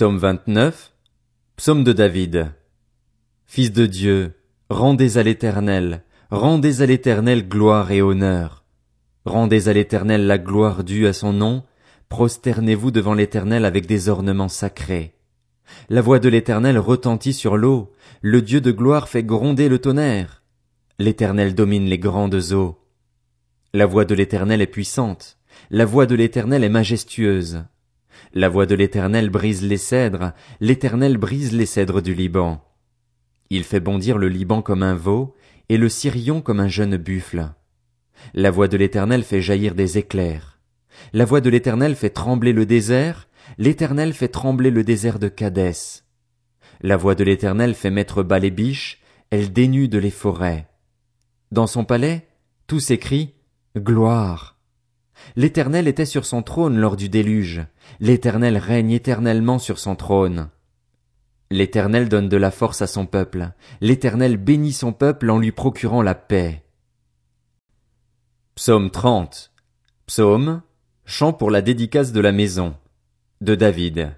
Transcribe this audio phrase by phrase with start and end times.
[0.00, 0.94] Psaume 29.
[1.56, 2.52] Psaume de David.
[3.44, 4.32] Fils de Dieu,
[4.70, 8.64] rendez à l'Éternel, rendez à l'Éternel gloire et honneur.
[9.26, 11.64] Rendez à l'Éternel la gloire due à son nom,
[12.08, 15.16] prosternez-vous devant l'Éternel avec des ornements sacrés.
[15.90, 17.92] La voix de l'Éternel retentit sur l'eau,
[18.22, 20.42] le Dieu de gloire fait gronder le tonnerre.
[20.98, 22.78] L'Éternel domine les grandes eaux.
[23.74, 25.36] La voix de l'Éternel est puissante,
[25.70, 27.64] la voix de l'Éternel est majestueuse.
[28.32, 32.64] La voix de l'Éternel brise les cèdres, l'Éternel brise les cèdres du Liban.
[33.50, 35.34] Il fait bondir le Liban comme un veau,
[35.68, 37.50] et le Sirion comme un jeune buffle.
[38.34, 40.58] La voix de l'Éternel fait jaillir des éclairs.
[41.12, 43.28] La voix de l'Éternel fait trembler le désert,
[43.58, 46.04] l'Éternel fait trembler le désert de Cadès.
[46.82, 49.00] La voix de l'Éternel fait mettre bas les biches,
[49.30, 50.68] elle dénude les forêts.
[51.52, 52.26] Dans son palais,
[52.66, 53.34] tout s'écrie
[53.76, 54.49] Gloire.
[55.36, 57.62] L'Éternel était sur son trône lors du déluge.
[58.00, 60.48] L'Éternel règne éternellement sur son trône.
[61.50, 63.50] L'Éternel donne de la force à son peuple.
[63.80, 66.62] L'Éternel bénit son peuple en lui procurant la paix.
[68.54, 69.50] Psaume 30.
[70.06, 70.62] Psaume,
[71.04, 72.76] chant pour la dédicace de la maison.
[73.40, 74.12] De David.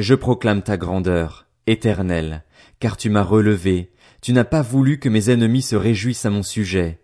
[0.00, 2.42] Je proclame ta grandeur, Éternel,
[2.80, 6.42] car tu m'as relevé, tu n'as pas voulu que mes ennemis se réjouissent à mon
[6.42, 7.00] sujet.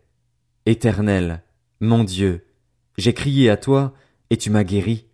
[0.67, 1.43] Éternel,
[1.81, 2.47] mon Dieu,
[2.99, 3.95] j'ai crié à toi,
[4.31, 5.07] et tu m'as guéri.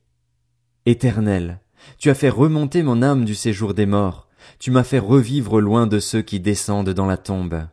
[0.85, 1.61] Éternel,
[1.99, 5.87] tu as fait remonter mon âme du séjour des morts, tu m'as fait revivre loin
[5.87, 7.67] de ceux qui descendent dans la tombe.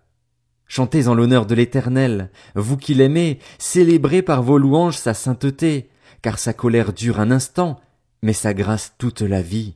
[0.68, 5.90] Chantez en l'honneur de l'Éternel, vous qui l'aimez, célébrez par vos louanges sa sainteté,
[6.22, 7.80] car sa colère dure un instant,
[8.22, 9.76] mais sa grâce toute la vie.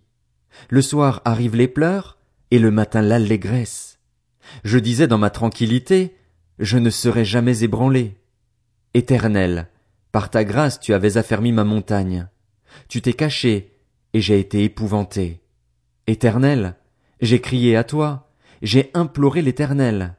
[0.70, 2.17] Le soir arrivent les pleurs,
[2.50, 4.00] et le matin l'allégresse.
[4.64, 6.16] Je disais dans ma tranquillité,
[6.59, 8.16] je ne serai jamais ébranlé.
[8.94, 9.70] Éternel,
[10.12, 12.28] par ta grâce tu avais affermi ma montagne.
[12.88, 13.78] Tu t'es caché,
[14.14, 15.42] et j'ai été épouvanté.
[16.08, 16.76] Éternel,
[17.22, 18.30] j'ai crié à toi,
[18.62, 20.16] j'ai imploré l'Éternel.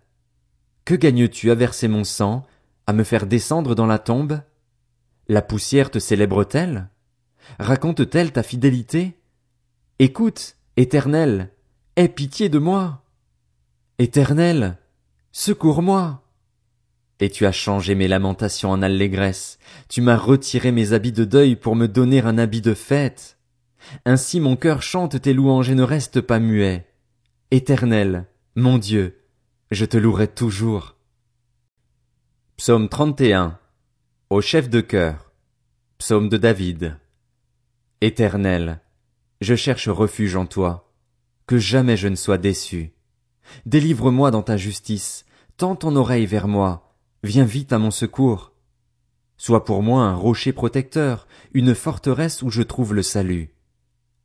[0.85, 2.47] Que gagnes-tu à verser mon sang,
[2.87, 4.41] à me faire descendre dans la tombe?
[5.29, 6.89] La poussière te célèbre-t-elle?
[7.59, 9.19] Raconte-t-elle ta fidélité?
[9.99, 11.51] Écoute, Éternel,
[11.97, 13.05] aie pitié de moi.
[13.99, 14.79] Éternel,
[15.33, 16.23] secours-moi.
[17.21, 19.59] Et tu as changé mes lamentations en allégresse,
[19.89, 23.39] tu m'as retiré mes habits de deuil pour me donner un habit de fête.
[24.05, 26.87] Ainsi mon cœur chante tes louanges et ne reste pas muet.
[27.51, 29.19] Éternel, mon Dieu,
[29.71, 30.97] je te louerai toujours.
[32.57, 33.59] Psaume 31.
[34.31, 35.33] Au chef de cœur.
[35.99, 36.99] Psaume de David.
[38.01, 38.81] Éternel,
[39.41, 40.93] je cherche refuge en toi,
[41.47, 42.93] que jamais je ne sois déçu.
[43.67, 45.25] Délivre-moi dans ta justice,
[45.57, 46.88] tends ton oreille vers moi,
[47.25, 48.53] Viens vite à mon secours.
[49.37, 53.55] Sois pour moi un rocher protecteur, une forteresse où je trouve le salut.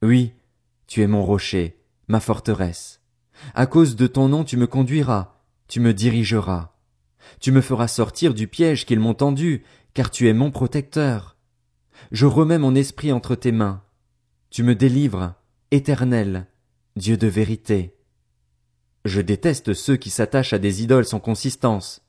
[0.03, 0.33] Oui,
[0.85, 3.01] tu es mon rocher, ma forteresse.
[3.55, 6.75] À cause de ton nom tu me conduiras, tu me dirigeras.
[7.39, 9.63] Tu me feras sortir du piège qu'ils m'ont tendu,
[9.95, 11.35] car tu es mon protecteur.
[12.11, 13.81] Je remets mon esprit entre tes mains.
[14.51, 15.33] Tu me délivres,
[15.71, 16.45] éternel,
[16.95, 17.95] Dieu de vérité.
[19.03, 22.03] Je déteste ceux qui s'attachent à des idoles sans consistance.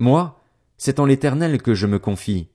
[0.00, 0.40] Moi,
[0.78, 2.48] c'est en l'Éternel que je me confie.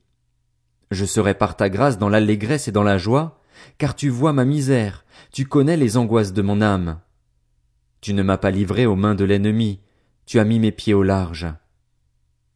[0.89, 3.39] Je serai par ta grâce dans l'allégresse et dans la joie,
[3.77, 6.99] car tu vois ma misère, tu connais les angoisses de mon âme.
[8.01, 9.79] Tu ne m'as pas livré aux mains de l'ennemi,
[10.25, 11.47] tu as mis mes pieds au large.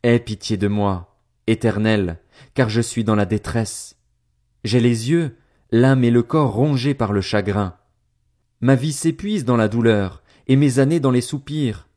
[0.01, 2.19] Aie pitié de moi, Éternel,
[2.55, 3.95] car je suis dans la détresse.
[4.63, 5.37] J'ai les yeux,
[5.71, 7.75] l'âme et le corps rongés par le chagrin.
[8.59, 11.87] Ma vie s'épuise dans la douleur, et mes années dans les soupirs.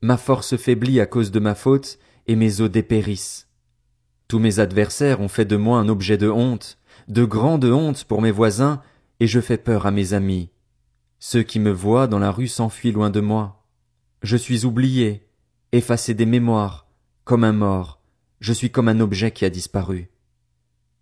[0.00, 3.48] Ma force faiblit à cause de ma faute, et mes os dépérissent.
[4.28, 8.22] Tous mes adversaires ont fait de moi un objet de honte, de grande honte pour
[8.22, 8.80] mes voisins,
[9.18, 10.50] et je fais peur à mes amis.
[11.18, 13.64] Ceux qui me voient dans la rue s'enfuient loin de moi.
[14.22, 15.26] Je suis oublié,
[15.72, 16.86] effacé des mémoires,
[17.24, 18.00] comme un mort,
[18.40, 20.10] je suis comme un objet qui a disparu.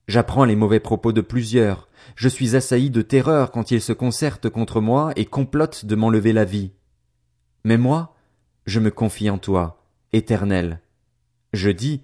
[0.08, 4.48] J'apprends les mauvais propos de plusieurs, je suis assailli de terreur quand ils se concertent
[4.48, 6.72] contre moi et complotent de m'enlever la vie.
[7.64, 8.14] Mais moi,
[8.66, 10.80] je me confie en toi, éternel,
[11.52, 12.02] je dis,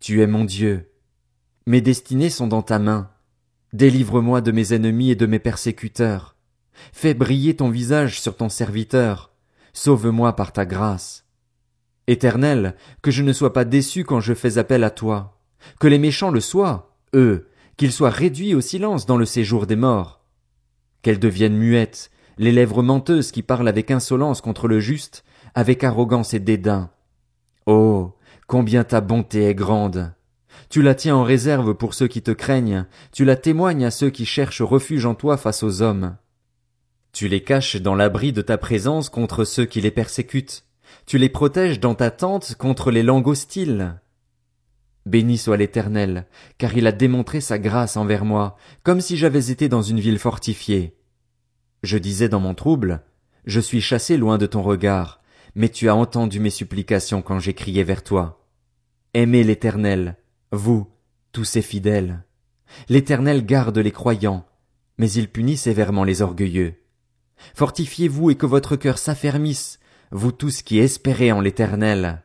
[0.00, 0.90] Tu es mon Dieu.
[1.66, 3.10] Mes destinées sont dans ta main.
[3.72, 6.36] Délivre-moi de mes ennemis et de mes persécuteurs.
[6.92, 9.32] Fais briller ton visage sur ton serviteur.
[9.72, 11.24] Sauve-moi par ta grâce.
[12.06, 15.40] Éternel, que je ne sois pas déçu quand je fais appel à toi.
[15.78, 19.76] Que les méchants le soient, eux, qu'ils soient réduits au silence dans le séjour des
[19.76, 20.24] morts.
[21.00, 25.24] Qu'elles deviennent muettes, les lèvres menteuses qui parlent avec insolence contre le juste,
[25.54, 26.90] avec arrogance et dédain.
[27.66, 28.12] Oh,
[28.46, 30.12] Combien ta bonté est grande.
[30.68, 34.10] Tu la tiens en réserve pour ceux qui te craignent, tu la témoignes à ceux
[34.10, 36.16] qui cherchent refuge en toi face aux hommes.
[37.12, 40.64] Tu les caches dans l'abri de ta présence contre ceux qui les persécutent.
[41.06, 44.00] Tu les protèges dans ta tente contre les langues hostiles.
[45.04, 46.26] Béni soit l'Éternel,
[46.58, 50.18] car il a démontré sa grâce envers moi, comme si j'avais été dans une ville
[50.18, 50.96] fortifiée.
[51.82, 53.02] Je disais dans mon trouble,
[53.44, 55.20] Je suis chassé loin de ton regard,
[55.54, 58.46] mais tu as entendu mes supplications quand j'ai crié vers toi.
[59.14, 60.16] Aimez l'Éternel,
[60.50, 60.88] vous,
[61.32, 62.24] tous ses fidèles.
[62.88, 64.46] L'Éternel garde les croyants,
[64.98, 66.74] mais il punit sévèrement les orgueilleux.
[67.54, 69.78] Fortifiez-vous et que votre cœur s'affermisse,
[70.10, 72.22] vous tous qui espérez en l'Éternel.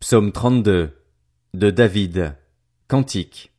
[0.00, 0.96] Psaume 32
[1.54, 2.36] de David.
[2.88, 3.52] Cantique.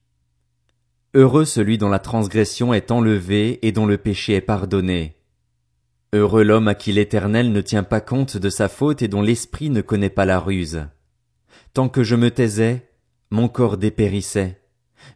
[1.14, 5.19] Heureux celui dont la transgression est enlevée et dont le péché est pardonné.
[6.12, 9.70] Heureux l'homme à qui l'Éternel ne tient pas compte de sa faute et dont l'esprit
[9.70, 10.88] ne connaît pas la ruse.
[11.74, 12.90] Tant que je me taisais,
[13.30, 14.60] mon corps dépérissait.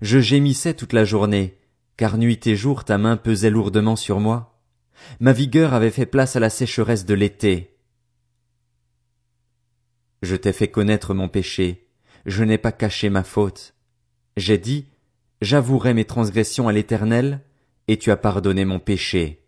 [0.02, 1.58] Je gémissais toute la journée,
[1.98, 4.62] car nuit et jour ta main pesait lourdement sur moi.
[5.20, 7.76] Ma vigueur avait fait place à la sécheresse de l'été.
[10.22, 11.90] Je t'ai fait connaître mon péché,
[12.28, 13.74] je n'ai pas caché ma faute.
[14.38, 14.88] J'ai dit,
[15.42, 17.42] j'avouerai mes transgressions à l'Éternel,
[17.88, 19.43] et tu as pardonné mon péché.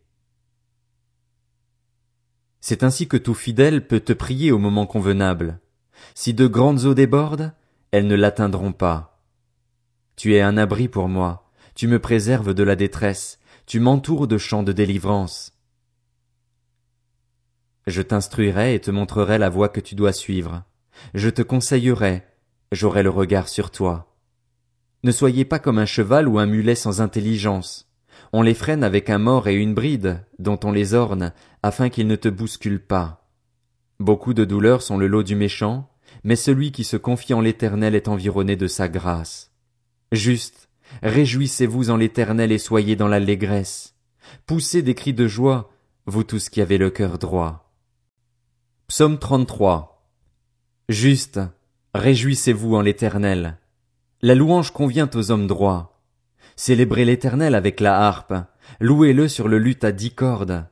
[2.68, 5.60] C'est ainsi que tout fidèle peut te prier au moment convenable.
[6.16, 7.54] Si de grandes eaux débordent,
[7.92, 9.22] elles ne l'atteindront pas.
[10.16, 14.40] Tu es un abri pour moi, tu me préserves de la détresse, tu m'entoures de
[14.40, 15.54] chants de délivrance.
[17.86, 20.64] Je t'instruirai et te montrerai la voie que tu dois suivre.
[21.14, 22.24] Je te conseillerai,
[22.72, 24.16] j'aurai le regard sur toi.
[25.04, 27.86] Ne soyez pas comme un cheval ou un mulet sans intelligence.
[28.34, 31.32] On les freine avec un mort et une bride, dont on les orne,
[31.66, 33.28] afin qu'ils ne te bousculent pas.
[34.00, 35.90] Beaucoup de douleurs sont le lot du méchant,
[36.24, 39.52] mais celui qui se confie en l'Éternel est environné de sa grâce.
[40.12, 40.70] Juste,
[41.02, 43.96] réjouissez-vous en l'Éternel et soyez dans l'allégresse.
[44.46, 45.72] Poussez des cris de joie,
[46.06, 47.74] vous tous qui avez le cœur droit.
[48.88, 50.08] Psaume 33.
[50.88, 51.40] Juste,
[51.96, 53.58] Réjouissez-vous en l'Éternel.
[54.22, 56.00] La louange convient aux hommes droits.
[56.58, 58.36] Célébrez l'Éternel avec la harpe,
[58.80, 60.68] louez-le sur le luth à dix cordes.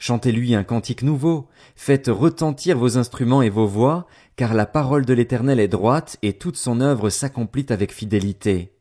[0.00, 5.12] Chantez-lui un cantique nouveau, faites retentir vos instruments et vos voix, car la parole de
[5.12, 8.72] l'Éternel est droite et toute son œuvre s'accomplit avec fidélité.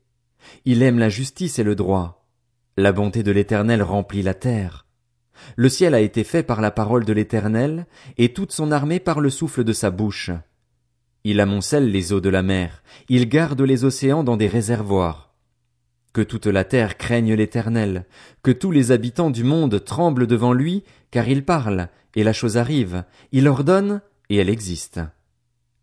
[0.63, 2.25] Il aime la justice et le droit.
[2.77, 4.87] La bonté de l'Éternel remplit la terre.
[5.57, 7.85] Le ciel a été fait par la parole de l'Éternel,
[8.17, 10.31] et toute son armée par le souffle de sa bouche.
[11.25, 15.28] Il amoncelle les eaux de la mer, il garde les océans dans des réservoirs.
[16.11, 18.05] Que toute la terre craigne l'Éternel,
[18.41, 22.57] que tous les habitants du monde tremblent devant lui, car il parle, et la chose
[22.57, 24.99] arrive, il ordonne, et elle existe.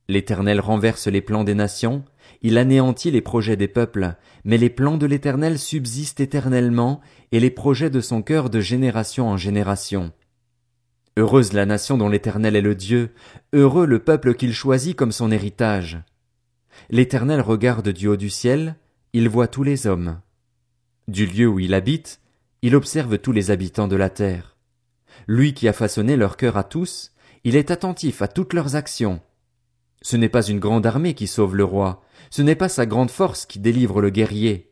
[0.09, 2.05] L'Éternel renverse les plans des nations,
[2.43, 4.15] il anéantit les projets des peuples,
[4.45, 7.01] mais les plans de l'Éternel subsistent éternellement,
[7.33, 10.13] et les projets de son cœur de génération en génération.
[11.17, 13.15] Heureuse la nation dont l'Éternel est le Dieu,
[13.53, 15.99] heureux le peuple qu'il choisit comme son héritage.
[16.91, 18.77] L'Éternel regarde du haut du ciel,
[19.19, 20.21] il voit tous les hommes.
[21.09, 22.21] Du lieu où il habite,
[22.61, 24.59] il observe tous les habitants de la terre.
[25.27, 29.23] Lui qui a façonné leur cœur à tous, il est attentif à toutes leurs actions.
[30.03, 33.11] Ce n'est pas une grande armée qui sauve le roi, ce n'est pas sa grande
[33.11, 34.71] force qui délivre le guerrier.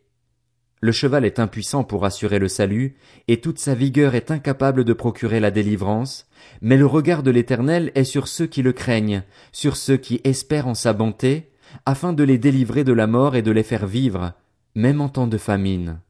[0.83, 2.97] Le cheval est impuissant pour assurer le salut,
[3.29, 6.29] et toute sa vigueur est incapable de procurer la délivrance,
[6.61, 9.23] mais le regard de l'Éternel est sur ceux qui le craignent,
[9.53, 11.51] sur ceux qui espèrent en sa bonté,
[11.87, 14.33] afin de les délivrer de la mort et de les faire vivre,
[14.75, 16.01] même en temps de famine.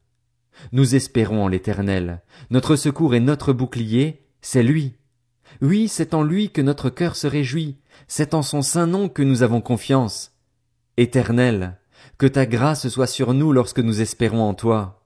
[0.71, 4.93] Nous espérons en l'Éternel, notre secours et notre bouclier, c'est lui.
[5.61, 9.23] Oui, c'est en lui que notre cœur se réjouit, c'est en son saint nom que
[9.23, 10.33] nous avons confiance.
[10.97, 11.77] Éternel,
[12.17, 15.04] que ta grâce soit sur nous lorsque nous espérons en toi.